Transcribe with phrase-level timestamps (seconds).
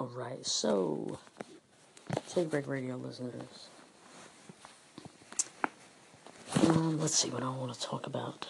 [0.00, 1.18] Alright, so,
[2.28, 3.68] Take Break Radio listeners.
[6.68, 8.46] Um, let's see what I want to talk about.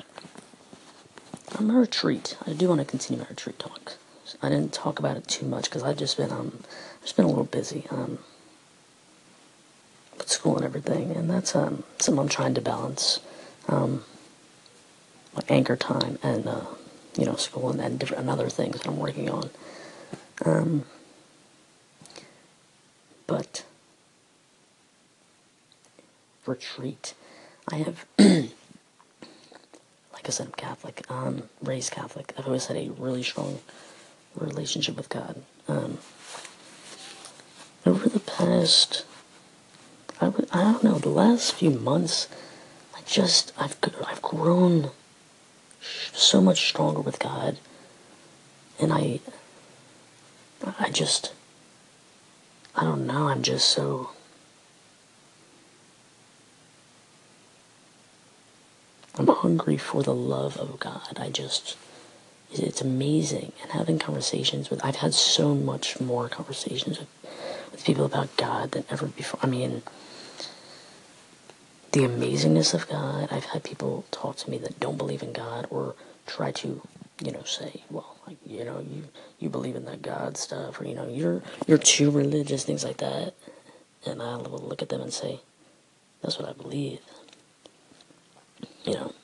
[1.58, 2.36] I'm a retreat.
[2.46, 3.94] I do want to continue my retreat talk.
[4.42, 6.64] I didn't talk about it too much because I've just been um,
[7.00, 8.18] just been a little busy um,
[10.18, 13.20] with school and everything, and that's um something I'm trying to balance.
[13.68, 14.04] Um,
[15.34, 16.66] my anchor time and uh,
[17.16, 19.50] you know school and, and different and other things that I'm working on.
[20.44, 20.84] Um,
[23.28, 23.64] but
[26.46, 27.14] retreat,
[27.70, 28.50] I have, like
[30.24, 31.08] I said, I'm Catholic.
[31.08, 32.34] Um, raised Catholic.
[32.36, 33.60] I've always had a really strong
[34.34, 35.42] relationship with God.
[35.68, 35.98] Um,
[37.86, 39.04] over the past,
[40.20, 42.28] I don't know, the last few months,
[42.96, 44.90] I just I've I've grown
[46.12, 47.58] so much stronger with God,
[48.80, 49.20] and I
[50.78, 51.32] I just
[52.78, 53.26] I don't know.
[53.26, 54.10] I'm just so.
[59.16, 61.18] I'm hungry for the love of God.
[61.18, 61.76] I just.
[62.52, 63.52] It's amazing.
[63.60, 64.84] And having conversations with.
[64.84, 67.08] I've had so much more conversations with,
[67.72, 69.40] with people about God than ever before.
[69.42, 69.82] I mean,
[71.90, 73.28] the amazingness of God.
[73.32, 75.96] I've had people talk to me that don't believe in God or
[76.26, 76.80] try to,
[77.24, 79.04] you know, say, well, like, you know, you
[79.38, 82.98] you believe in that God stuff, or you know, you're you're too religious, things like
[82.98, 83.34] that.
[84.04, 85.40] And I will look at them and say,
[86.22, 87.00] that's what I believe.
[88.84, 89.14] You know,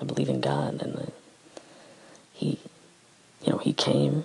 [0.00, 1.06] I believe in God, and uh,
[2.32, 2.58] He,
[3.44, 4.24] you know, He came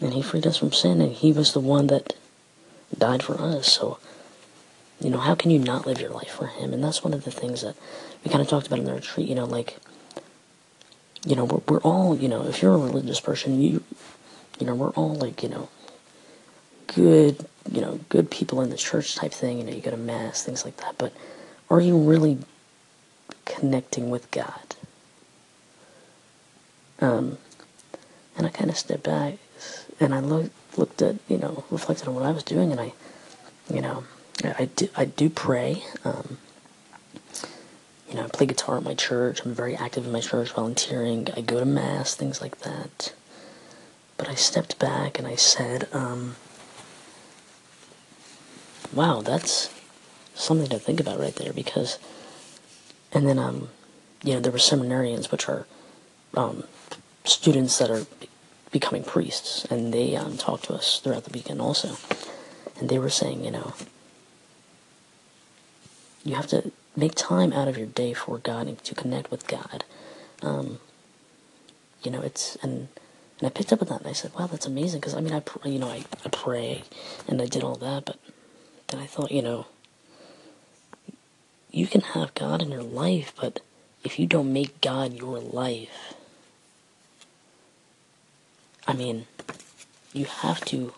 [0.00, 2.14] and He freed us from sin, and He was the one that
[2.96, 3.70] died for us.
[3.70, 3.98] So,
[5.00, 6.72] you know, how can you not live your life for Him?
[6.72, 7.76] And that's one of the things that
[8.24, 9.28] we kind of talked about in the retreat.
[9.28, 9.76] You know, like
[11.24, 13.82] you know, we're, we're all, you know, if you're a religious person, you,
[14.58, 15.68] you know, we're all like, you know,
[16.94, 19.58] good, you know, good people in the church type thing.
[19.58, 20.96] You know, you go to mass, things like that.
[20.98, 21.12] But
[21.70, 22.38] are you really
[23.44, 24.76] connecting with God?
[27.00, 27.38] Um,
[28.36, 29.34] and I kind of stepped back
[30.00, 32.92] and I looked, looked at, you know, reflected on what I was doing, and I,
[33.72, 34.04] you know,
[34.44, 35.82] I, do, I do pray.
[36.04, 36.38] Um,
[38.08, 39.44] you know, I play guitar at my church.
[39.44, 41.28] I'm very active in my church, volunteering.
[41.36, 43.12] I go to mass, things like that.
[44.16, 46.36] But I stepped back and I said, um,
[48.92, 49.70] wow, that's
[50.34, 51.98] something to think about right there because,
[53.12, 53.68] and then, um,
[54.22, 55.66] you know, there were seminarians, which are
[56.34, 56.64] um,
[57.24, 58.06] students that are
[58.72, 61.96] becoming priests, and they um, talked to us throughout the weekend also.
[62.78, 63.74] And they were saying, you know,
[66.24, 69.46] you have to make time out of your day for God and to connect with
[69.46, 69.84] God.
[70.42, 70.80] Um,
[72.02, 72.88] you know, it's and
[73.38, 75.32] and I picked up on that and I said, "Wow, that's amazing." Because I mean,
[75.32, 76.82] I you know I, I pray
[77.28, 78.18] and I did all that, but
[78.88, 79.66] then I thought, you know,
[81.70, 83.60] you can have God in your life, but
[84.02, 86.14] if you don't make God your life,
[88.86, 89.26] I mean,
[90.12, 90.94] you have to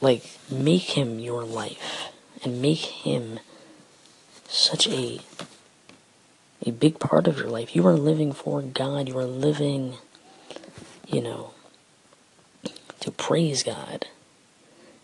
[0.00, 3.38] like make Him your life and make Him
[4.52, 5.20] such a
[6.64, 7.74] a big part of your life.
[7.74, 9.08] You are living for God.
[9.08, 9.94] You are living,
[11.06, 11.54] you know,
[13.00, 14.06] to praise God,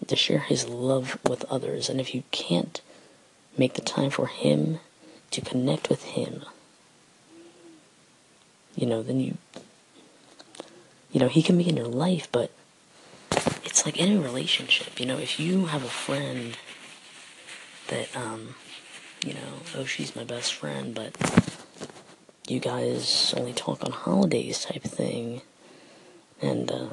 [0.06, 1.88] to share His love with others.
[1.88, 2.80] And if you can't
[3.56, 4.78] make the time for Him
[5.32, 6.44] to connect with Him,
[8.76, 9.36] you know, then you,
[11.10, 12.52] you know, He can be in your life, but
[13.64, 15.00] it's like any relationship.
[15.00, 16.56] You know, if you have a friend
[17.88, 18.54] that, um,
[19.24, 21.14] you know, oh, she's my best friend, but
[22.48, 25.42] you guys only talk on holidays type thing.
[26.40, 26.88] And uh,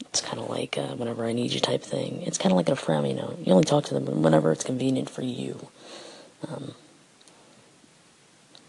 [0.00, 2.22] it's kind of like uh, whenever I need you type thing.
[2.22, 4.64] It's kind of like a friend, you know, you only talk to them whenever it's
[4.64, 5.68] convenient for you.
[6.48, 6.74] Um,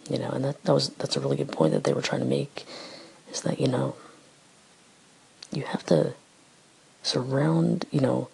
[0.09, 2.21] you know, and that, that was that's a really good point that they were trying
[2.21, 2.65] to make
[3.31, 3.95] is that, you know,
[5.51, 6.13] you have to
[7.01, 8.29] surround, you know,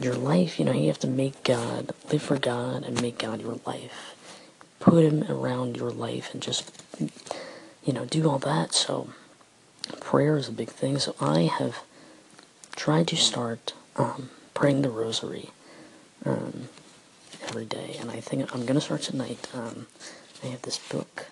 [0.00, 3.40] your life, you know, you have to make God, live for God and make God
[3.40, 4.14] your life.
[4.80, 6.70] Put Him around your life and just,
[7.84, 8.74] you know, do all that.
[8.74, 9.08] So,
[10.00, 10.98] prayer is a big thing.
[10.98, 11.82] So, I have
[12.74, 15.50] tried to start um, praying the rosary
[16.24, 16.68] um,
[17.48, 17.96] every day.
[18.00, 19.48] And I think I'm going to start tonight.
[19.54, 19.86] Um,
[20.42, 21.26] I have this book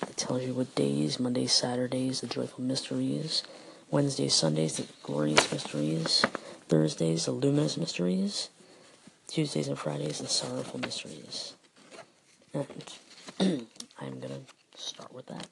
[0.00, 3.42] that tells you what days Mondays, Saturdays, the joyful mysteries,
[3.90, 6.24] Wednesdays, Sundays, the glorious mysteries.
[6.72, 8.48] Thursdays, the luminous mysteries.
[9.26, 11.52] Tuesdays and Fridays, the sorrowful mysteries.
[12.54, 12.66] And
[14.00, 14.40] I'm gonna
[14.74, 15.48] start with that.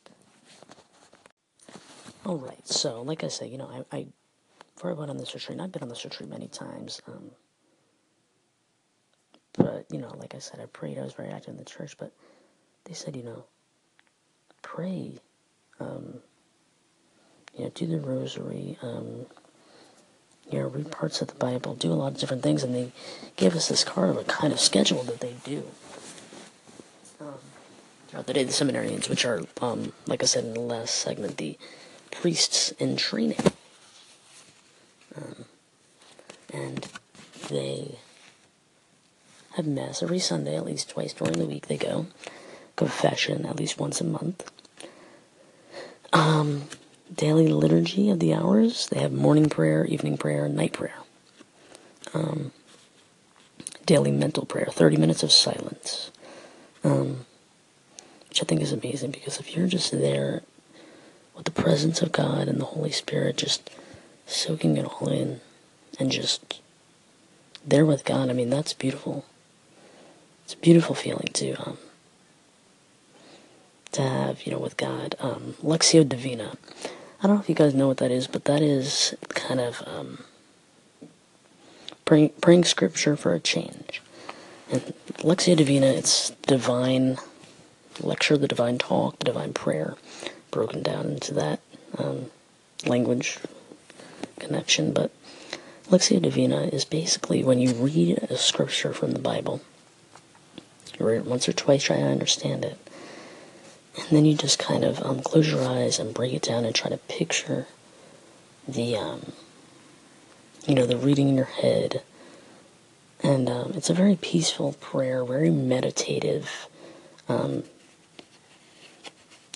[2.25, 2.67] All right.
[2.67, 4.06] So, like I said, you know, I, I
[4.75, 7.02] before I went on this retreat, I've been on this retreat many times.
[7.06, 7.32] Um,
[9.58, 10.96] but you know, like I said, I prayed.
[10.99, 12.14] I was very active in the church, but
[12.84, 13.44] they said, you know,
[14.62, 15.19] pray.
[15.81, 16.20] Um,
[17.58, 18.78] you know, do the rosary.
[18.81, 19.26] Um,
[20.50, 21.75] you know, read parts of the Bible.
[21.75, 22.93] Do a lot of different things, and they
[23.37, 25.64] give us this card of a kind of schedule that they do.
[27.20, 27.35] Um,
[28.08, 31.37] throughout the day, the seminarians, which are, um, like I said in the last segment,
[31.37, 31.56] the
[32.11, 33.38] priests in training.
[35.17, 35.44] Um,
[36.52, 36.87] and
[37.49, 37.99] they
[39.52, 42.06] have Mass every Sunday, at least twice during the week they go.
[42.76, 44.50] Confession at least once a month.
[46.12, 46.62] Um,
[47.14, 48.86] daily liturgy of the hours.
[48.88, 50.94] They have morning prayer, evening prayer, night prayer.
[52.14, 52.52] Um,
[53.86, 56.10] daily mental prayer, 30 minutes of silence.
[56.82, 57.26] Um,
[58.28, 60.42] which I think is amazing because if you're just there
[61.36, 63.68] with the presence of God and the Holy Spirit, just
[64.26, 65.40] soaking it all in
[65.98, 66.60] and just
[67.66, 69.24] there with God, I mean, that's beautiful.
[70.44, 71.78] It's a beautiful feeling to um,
[73.92, 75.16] to have, you know, with God.
[75.20, 76.56] Um, Lectio Divina.
[77.22, 79.82] I don't know if you guys know what that is, but that is kind of
[79.87, 80.25] um,
[82.06, 84.00] praying, praying scripture for a change.
[84.72, 84.81] And
[85.19, 87.19] Lectio Divina, it's divine
[88.00, 89.96] lecture, the divine talk, the divine prayer,
[90.50, 91.61] broken down into that
[91.99, 92.31] um,
[92.87, 93.38] language
[94.38, 94.94] connection.
[94.94, 95.11] But
[95.90, 99.61] Lectio Divina is basically when you read a scripture from the Bible,
[100.99, 102.78] you read it once or twice, try to understand it,
[103.96, 106.75] and then you just kind of um, close your eyes and break it down and
[106.75, 107.66] try to picture
[108.66, 109.32] the, um,
[110.66, 112.02] you know, the reading in your head.
[113.22, 116.69] And um, it's a very peaceful prayer, very meditative.
[117.28, 117.64] Um,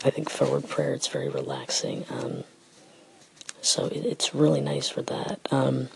[0.05, 0.93] I think forward prayer.
[0.93, 2.05] It's very relaxing.
[2.11, 2.45] Um,
[3.63, 5.41] so it, it's really nice for that.
[5.51, 5.89] Um,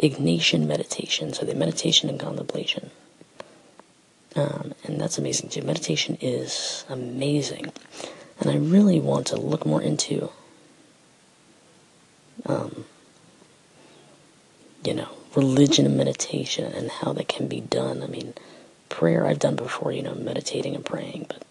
[0.00, 1.32] Ignatian meditation.
[1.32, 2.90] So the meditation and contemplation.
[4.34, 5.62] Um, and that's amazing too.
[5.62, 7.72] Meditation is amazing.
[8.40, 10.30] And I really want to look more into,
[12.46, 12.86] um,
[14.84, 18.02] you know, religion and meditation and how that can be done.
[18.02, 18.34] I mean,
[18.88, 21.42] prayer I've done before, you know, meditating and praying, but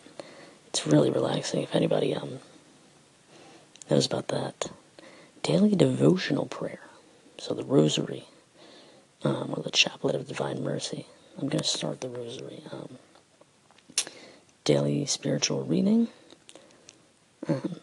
[0.68, 1.62] it's really relaxing.
[1.62, 2.40] If anybody um,
[3.90, 4.72] knows about that,
[5.44, 6.82] daily devotional prayer.
[7.38, 8.26] So the Rosary,
[9.24, 11.08] um, or the Chaplet of Divine Mercy.
[11.38, 12.62] I'm going to start the Rosary.
[12.72, 12.98] Um,
[14.64, 16.08] daily spiritual reading.
[17.48, 17.78] Um,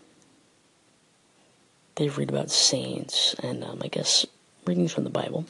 [1.97, 4.25] they read about saints and um, I guess
[4.65, 5.47] readings from the Bible,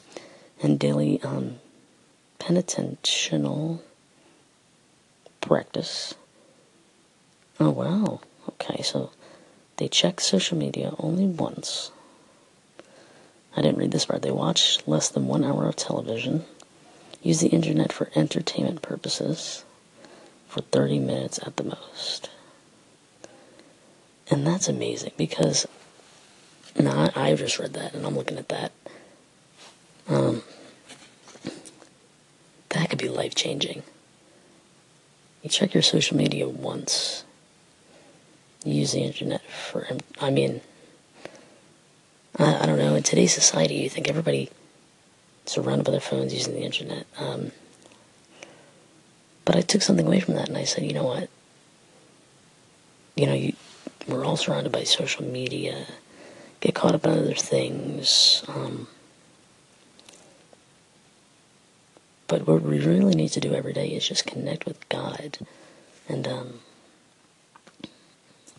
[0.63, 1.59] and daily um,
[2.39, 3.83] penitential
[5.41, 6.15] practice.
[7.59, 8.21] Oh, wow.
[8.49, 9.11] Okay, so
[9.77, 11.91] they check social media only once.
[13.55, 14.21] I didn't read this part.
[14.21, 16.45] They watch less than one hour of television,
[17.21, 19.63] use the internet for entertainment purposes
[20.47, 22.29] for 30 minutes at the most.
[24.31, 25.67] And that's amazing because
[26.79, 28.71] now I, have just read that and I'm looking at that.
[30.07, 30.43] Um,
[32.69, 33.83] that could be life changing.
[35.41, 37.23] You check your social media once
[38.65, 39.87] use the internet for,
[40.19, 40.61] I mean,
[42.37, 44.49] I, I don't know, in today's society, you think everybody
[45.49, 47.07] surrounded by their phones using the internet.
[47.17, 47.51] Um,
[49.45, 51.27] but I took something away from that and I said, you know what?
[53.15, 53.53] You know, you,
[54.07, 55.87] we're all surrounded by social media,
[56.59, 58.43] get caught up in other things.
[58.47, 58.87] Um,
[62.27, 65.39] but what we really need to do every day is just connect with God.
[66.07, 66.59] And um,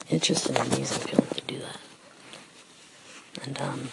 [0.09, 1.79] it's just an amazing feeling to do that.
[3.45, 3.91] And, um,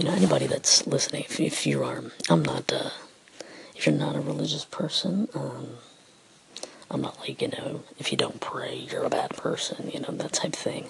[0.00, 2.88] you know, anybody that's listening, if, if you are, I'm not, uh,
[3.76, 5.76] if you're not a religious person, um,
[6.90, 10.08] I'm not like, you know, if you don't pray, you're a bad person, you know,
[10.12, 10.86] that type of thing.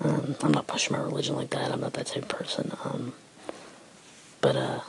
[0.00, 1.72] Um, I'm not pushing my religion like that.
[1.72, 2.70] I'm not that type of person.
[2.84, 3.14] Um,
[4.40, 4.80] but, uh,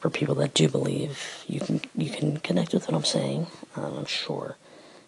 [0.00, 3.46] for people that do believe, you can you can connect with what I'm saying.
[3.76, 4.56] Um, I'm sure.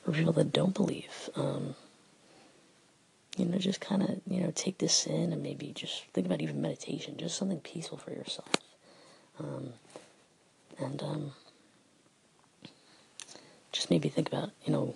[0.05, 1.75] For people that don't believe, um,
[3.37, 6.41] you know, just kind of you know take this in and maybe just think about
[6.43, 8.51] even meditation, just something peaceful for yourself,
[9.39, 9.71] um,
[10.79, 11.33] and um,
[13.73, 14.95] just maybe think about you know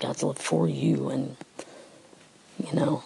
[0.00, 1.36] God's love for you and
[2.58, 3.04] you know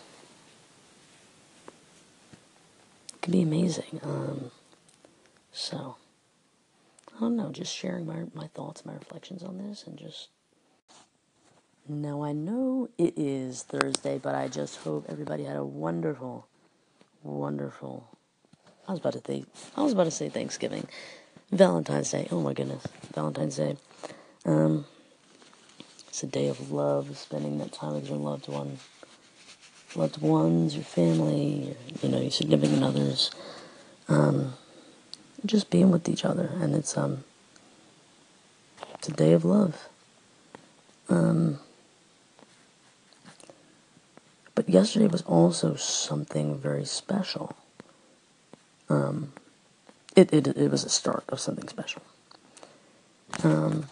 [3.15, 4.01] it could be amazing.
[4.03, 4.51] Um,
[5.53, 5.97] so,
[7.17, 10.29] I don't know, just sharing my, my thoughts, my reflections on this, and just
[11.89, 16.49] Now I know it is Thursday, but I just hope everybody had a wonderful,
[17.23, 18.09] wonderful.
[18.89, 19.45] I was about to say,
[19.77, 20.89] I was about to say Thanksgiving,
[21.53, 22.27] Valentine's Day.
[22.33, 23.77] Oh my goodness, Valentine's Day.
[24.45, 24.85] Um,
[26.09, 28.79] it's a day of love, spending that time with your loved one,
[29.95, 33.31] loved ones, your family, your, you know, your significant others.
[34.09, 34.55] Um,
[35.45, 37.23] just being with each other, and it's um,
[38.95, 39.89] it's a day of love.
[41.09, 41.61] Um,
[44.67, 47.57] yesterday was also something very special.
[48.89, 49.33] Um,
[50.15, 52.03] it, it it was a start of something special.
[53.43, 53.89] Um,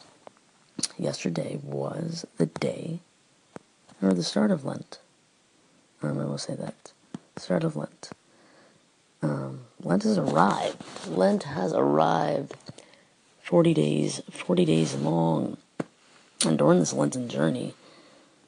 [0.99, 3.01] yesterday was the day,
[4.03, 4.99] or the start of Lent.
[6.03, 6.93] Um, I will say that
[7.37, 8.11] start of Lent.
[9.23, 11.09] Um, Lent has arrived.
[11.09, 12.55] Lent has arrived.
[13.43, 15.59] 40 days, 40 days long.
[16.47, 17.75] And during this Lenten journey,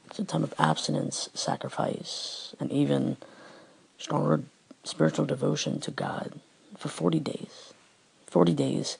[0.06, 3.16] it's a time of abstinence, sacrifice, and even
[3.98, 4.42] stronger
[4.84, 6.40] spiritual devotion to God
[6.76, 7.72] for 40 days.
[8.26, 8.98] 40 days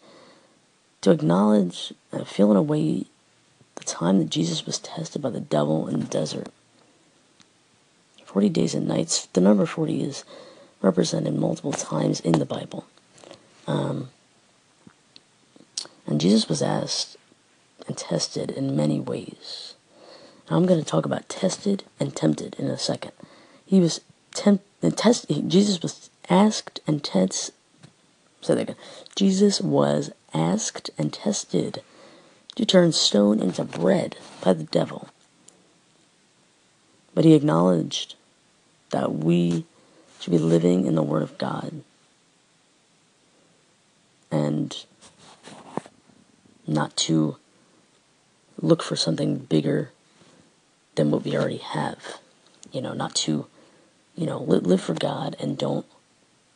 [1.07, 3.05] to acknowledge and feel in a way
[3.77, 6.49] the time that Jesus was tested by the devil in the desert.
[8.25, 9.27] 40 days and nights.
[9.27, 10.25] The number 40 is
[10.83, 12.87] represented multiple times in the Bible.
[13.69, 14.11] Um,
[16.07, 17.17] and Jesus was asked
[17.87, 19.76] and tested in many ways.
[20.49, 23.13] And I'm going to talk about tested and tempted in a second.
[23.65, 24.01] He was
[24.33, 27.55] tempted, test, Jesus was asked and tested.
[28.41, 28.77] Say that again.
[29.17, 31.83] Jesus was asked and tested
[32.55, 35.09] to turn stone into bread by the devil.
[37.15, 38.15] But he acknowledged
[38.91, 39.65] that we
[40.21, 41.83] should be living in the Word of God.
[44.31, 44.77] And
[46.67, 47.37] not to
[48.61, 49.91] look for something bigger
[50.97, 52.19] than what we already have.
[52.73, 53.47] You know, not to,
[54.15, 55.87] you know, live, live for God and don't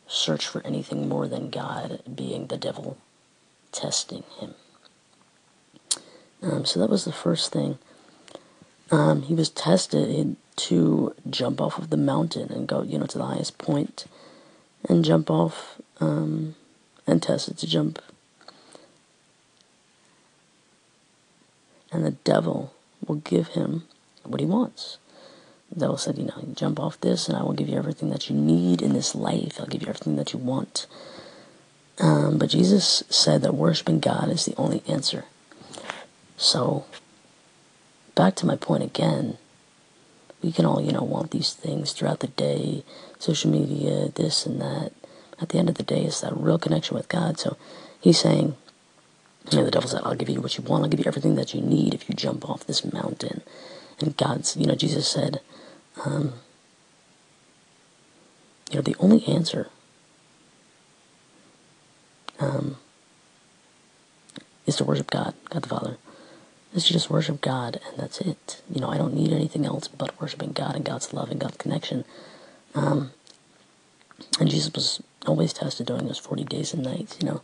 [0.07, 2.97] search for anything more than God, being the devil
[3.71, 4.53] testing him.
[6.43, 7.77] Um, so that was the first thing.
[8.91, 13.17] Um, he was tested to jump off of the mountain and go, you know, to
[13.17, 14.05] the highest point
[14.87, 16.55] and jump off um,
[17.07, 17.99] and tested to jump
[21.91, 22.73] and the devil
[23.05, 23.83] will give him
[24.23, 24.97] what he wants.
[25.71, 28.29] The devil said, you know, jump off this and I will give you everything that
[28.29, 29.57] you need in this life.
[29.59, 30.85] I'll give you everything that you want.
[31.99, 35.25] Um, but Jesus said that worshiping God is the only answer.
[36.35, 36.85] So,
[38.15, 39.37] back to my point again,
[40.41, 42.83] we can all, you know, want these things throughout the day,
[43.19, 44.91] social media, this and that.
[45.39, 47.39] At the end of the day, it's that real connection with God.
[47.39, 47.57] So,
[47.99, 48.55] he's saying,
[49.51, 50.83] you know, the devil said, I'll give you what you want.
[50.83, 53.41] I'll give you everything that you need if you jump off this mountain.
[54.09, 55.41] God's, you know, Jesus said,
[56.05, 56.33] um,
[58.69, 59.69] you know, the only answer
[62.39, 62.77] um,
[64.65, 65.97] is to worship God, God the Father.
[66.73, 68.61] Is to just worship God, and that's it.
[68.73, 71.57] You know, I don't need anything else but worshiping God and God's love and God's
[71.57, 72.05] connection.
[72.73, 73.11] Um,
[74.39, 77.41] and Jesus was always tested during those 40 days and nights, you know.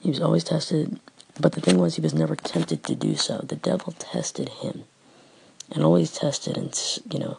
[0.00, 0.98] He was always tested,
[1.38, 3.44] but the thing was, he was never tempted to do so.
[3.46, 4.84] The devil tested him
[5.70, 6.76] and always tested, and,
[7.10, 7.38] you know,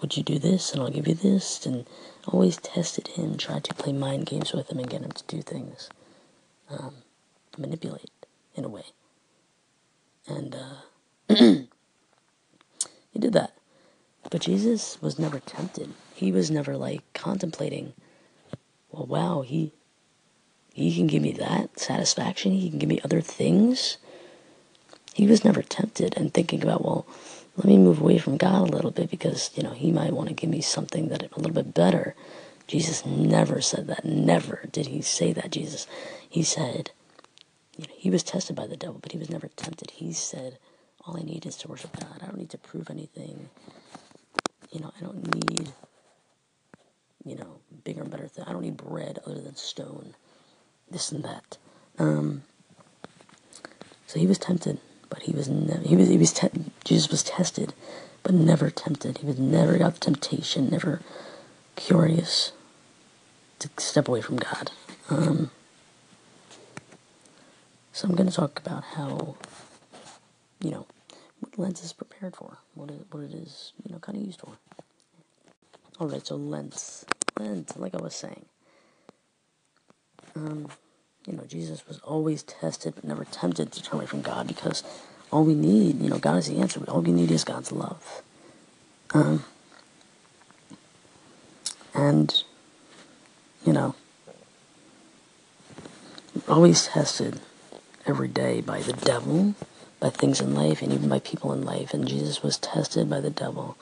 [0.00, 1.66] would you do this and I'll give you this?
[1.66, 1.86] And
[2.26, 5.42] always tested him, tried to play mind games with him and get him to do
[5.42, 5.88] things,
[6.70, 6.96] um,
[7.56, 8.10] manipulate
[8.54, 8.84] in a way.
[10.26, 11.68] And uh, he
[13.18, 13.54] did that.
[14.30, 15.94] But Jesus was never tempted.
[16.14, 17.94] He was never like contemplating,
[18.90, 19.72] well, wow, he
[20.74, 22.52] he can give me that satisfaction.
[22.52, 23.96] He can give me other things.
[25.18, 27.04] He was never tempted and thinking about, well,
[27.56, 30.28] let me move away from God a little bit because, you know, he might want
[30.28, 32.14] to give me something that a little bit better.
[32.68, 34.04] Jesus never said that.
[34.04, 35.88] Never did he say that, Jesus.
[36.30, 36.92] He said,
[37.76, 39.90] you know, he was tested by the devil, but he was never tempted.
[39.90, 40.56] He said,
[41.04, 42.20] all I need is to worship God.
[42.22, 43.48] I don't need to prove anything.
[44.70, 45.72] You know, I don't need,
[47.24, 48.46] you know, bigger and better things.
[48.48, 50.14] I don't need bread other than stone
[50.88, 51.58] this and that.
[51.98, 52.44] Um,
[54.06, 54.78] so he was tempted,
[55.10, 55.46] but he was.
[55.46, 56.08] He was.
[56.08, 56.32] He was.
[56.32, 56.50] Te-
[56.84, 57.74] Jesus was tested,
[58.22, 59.18] but never tempted.
[59.18, 60.70] He was never got temptation.
[60.70, 61.00] Never
[61.76, 62.52] curious
[63.58, 64.70] to step away from God.
[65.10, 65.50] Um,
[67.92, 69.36] so I'm going to talk about how,
[70.60, 70.86] you know,
[71.40, 74.40] what Lent is prepared for, what it, what it is, you know, kind of used
[74.40, 74.52] for.
[75.98, 77.04] All right, so Lent,
[77.38, 78.44] Lent, like I was saying.
[80.36, 80.68] Um,
[81.28, 84.82] you know, Jesus was always tested but never tempted to turn away from God because
[85.30, 86.82] all we need, you know, God is the answer.
[86.88, 88.22] All we need is God's love.
[89.12, 89.44] Um,
[91.94, 92.42] and,
[93.66, 93.94] you know,
[96.48, 97.40] always tested
[98.06, 99.54] every day by the devil,
[100.00, 101.92] by things in life, and even by people in life.
[101.92, 103.76] And Jesus was tested by the devil,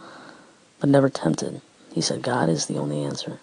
[0.80, 1.60] but never tempted.
[1.92, 3.38] He said, God is the only answer.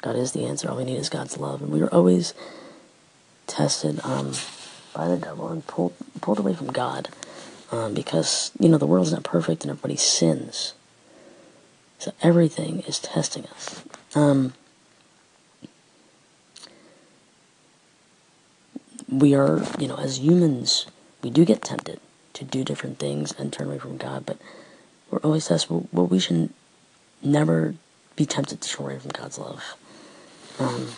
[0.00, 0.68] God is the answer.
[0.68, 1.60] All we need is God's love.
[1.60, 2.34] And we were always
[3.46, 4.32] tested um,
[4.94, 7.08] by the devil and pulled, pulled away from God
[7.70, 10.74] um, because, you know, the world's not perfect and everybody sins.
[11.98, 13.84] So everything is testing us.
[14.14, 14.54] Um,
[19.08, 20.86] we are, you know, as humans,
[21.22, 22.00] we do get tempted
[22.32, 24.38] to do different things and turn away from God, but
[25.10, 25.88] we're always tested.
[25.92, 26.50] Well, we should
[27.22, 27.74] never
[28.16, 29.76] be tempted to turn away from God's love.
[30.58, 30.88] Um,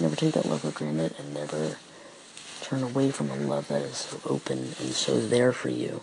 [0.00, 1.76] never take that love for granted and never
[2.60, 6.02] turn away from a love that is so open and so there for you.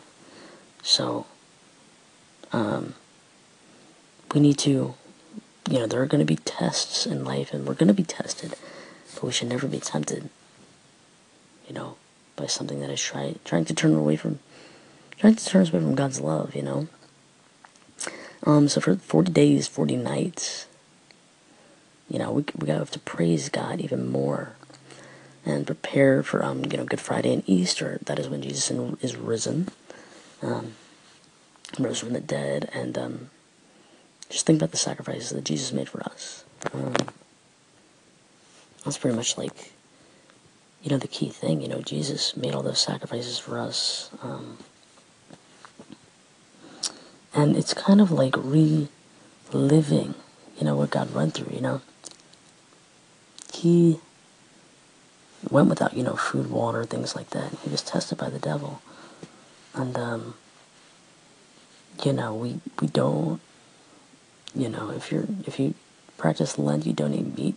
[0.82, 1.26] So,
[2.52, 2.96] um,
[4.34, 4.96] we need to,
[5.70, 8.04] you know, there are going to be tests in life and we're going to be
[8.04, 8.56] tested,
[9.14, 10.30] but we should never be tempted,
[11.68, 11.96] you know,
[12.36, 14.40] by something that is try, trying to turn away from,
[15.20, 16.88] trying to turn us away from God's love, you know.
[18.44, 20.68] Um, so for 40 days, 40 nights,
[22.10, 24.54] you know, we, we have to praise God even more
[25.46, 28.00] and prepare for, um, you know, Good Friday and Easter.
[28.06, 28.72] That is when Jesus
[29.02, 29.70] is risen,
[30.42, 30.74] um,
[31.78, 33.30] rose from the dead, and um,
[34.30, 36.44] just think about the sacrifices that Jesus made for us.
[36.74, 36.94] Um,
[38.84, 39.74] that's pretty much like,
[40.84, 41.62] you know, the key thing.
[41.62, 44.10] You know, Jesus made all those sacrifices for us.
[44.22, 44.58] Um,
[47.34, 50.16] and it's kind of like reliving,
[50.58, 51.82] you know, what God went through, you know.
[53.56, 54.00] He
[55.50, 57.52] went without, you know, food, water, things like that.
[57.64, 58.82] He was tested by the devil.
[59.74, 60.36] And, um,
[62.04, 63.40] you know, we, we don't,
[64.54, 65.74] you know, if you're, if you
[66.18, 67.56] practice Lent, you don't eat meat.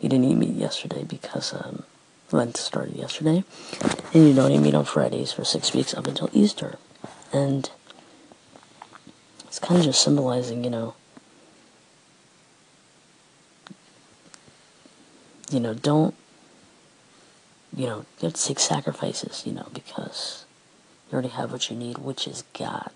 [0.00, 1.84] You didn't eat meat yesterday because, um,
[2.32, 3.44] Lent started yesterday.
[4.14, 6.78] And you don't eat meat on Fridays for six weeks up until Easter.
[7.32, 7.70] And
[9.44, 10.94] it's kind of just symbolizing, you know,
[15.50, 16.14] you know, don't,
[17.76, 20.44] you know, you have to take sacrifices, you know, because
[21.08, 22.92] you already have what you need, which is God.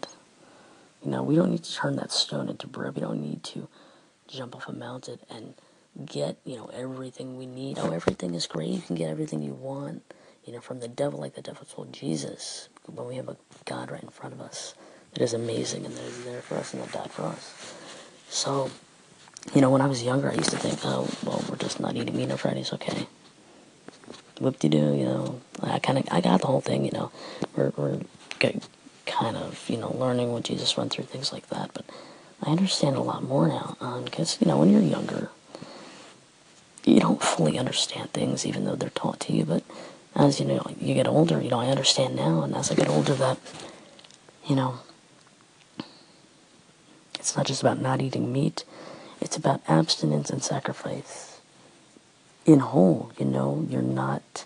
[1.05, 2.95] You know, we don't need to turn that stone into bread.
[2.95, 3.69] We don't need to
[4.29, 5.55] jump off a mountain and
[6.07, 7.79] get, you know, everything we need.
[7.79, 8.71] Oh, everything is great.
[8.71, 10.03] You can get everything you want,
[10.45, 12.69] you know, from the devil, like the devil told Jesus.
[12.87, 13.37] When we have a
[13.67, 14.75] God right in front of us
[15.13, 17.75] that is amazing and that is there for us and that died for us.
[18.29, 18.71] So,
[19.53, 21.97] you know, when I was younger, I used to think, oh, well, we're just not
[21.97, 23.07] eating meat on Fridays, okay.
[24.41, 25.41] Whoop-de-doo, you know.
[25.63, 27.13] I kind of, I got the whole thing, you know.
[27.55, 28.01] We're, we're
[29.07, 31.71] kind of, you know, learning what Jesus went through, things like that.
[31.75, 31.85] But
[32.43, 35.31] I understand a lot more now, because, um, you know, when you're younger,
[36.85, 39.45] you don't fully understand things, even though they're taught to you.
[39.45, 39.63] But
[40.17, 42.89] as, you know, you get older, you know, I understand now, and as I get
[42.89, 43.39] older that,
[44.47, 44.81] you know,
[47.15, 48.65] it's not just about not eating meat.
[49.25, 51.41] It's about abstinence and sacrifice.
[52.45, 54.45] In whole, you know, you're not,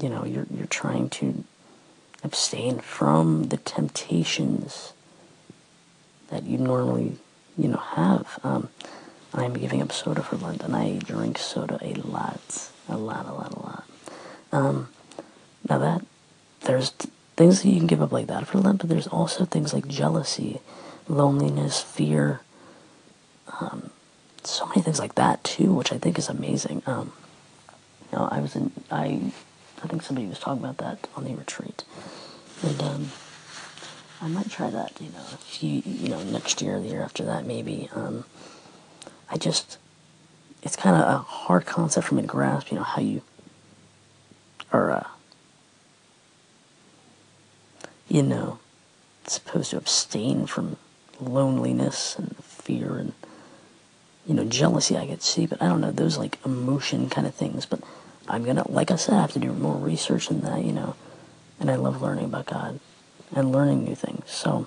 [0.00, 1.44] you know, you're, you're trying to
[2.24, 4.92] abstain from the temptations
[6.30, 7.16] that you normally,
[7.56, 8.40] you know, have.
[8.42, 8.70] Um,
[9.32, 13.32] I'm giving up soda for Lent, and I drink soda a lot, a lot, a
[13.32, 13.84] lot, a lot.
[14.50, 14.88] Um,
[15.68, 16.04] now that
[16.62, 16.90] there's
[17.36, 19.86] things that you can give up like that for Lent, but there's also things like
[19.86, 20.60] jealousy,
[21.08, 22.40] loneliness, fear,
[23.60, 23.90] um,
[24.44, 26.82] so many things like that too, which I think is amazing.
[26.86, 27.12] Um,
[28.10, 29.32] you know, I was in, I,
[29.82, 31.84] I think somebody was talking about that on the retreat,
[32.62, 33.08] and um,
[34.20, 35.00] I might try that.
[35.00, 37.88] You know, if you, you know, next year, or the year after that, maybe.
[37.94, 38.24] Um,
[39.30, 39.76] I just,
[40.62, 42.70] it's kind of a hard concept for me to grasp.
[42.70, 43.22] You know how you
[44.72, 44.90] are.
[44.90, 45.06] Uh,
[48.08, 48.58] you know,
[49.26, 50.76] supposed to abstain from
[51.20, 53.12] loneliness and fear and,
[54.26, 57.34] you know, jealousy I could see, but I don't know, those like emotion kind of
[57.34, 57.66] things.
[57.66, 57.80] But
[58.28, 60.94] I'm gonna, like I said, I have to do more research in that, you know,
[61.60, 62.80] and I love learning about God
[63.34, 64.30] and learning new things.
[64.30, 64.66] So,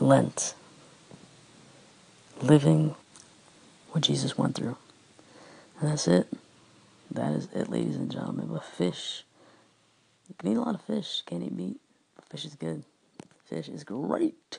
[0.00, 0.54] Lent,
[2.42, 2.94] living
[3.92, 4.76] what Jesus went through.
[5.80, 6.28] And that's it.
[7.10, 8.48] That is it, ladies and gentlemen.
[8.52, 9.24] But fish,
[10.28, 11.80] you can eat a lot of fish, can't eat meat.
[12.30, 12.84] Fish is good.
[13.44, 14.58] Fish is great.